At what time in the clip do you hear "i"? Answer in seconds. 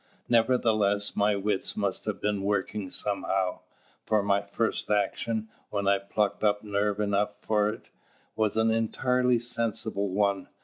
5.87-5.99